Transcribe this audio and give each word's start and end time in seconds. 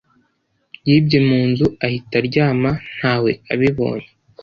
Yibye 0.87 1.19
mu 1.27 1.39
nzu 1.49 1.65
ahita 1.85 2.15
aryama 2.21 2.71
ntawe 2.97 3.31
abibonye. 3.53 4.09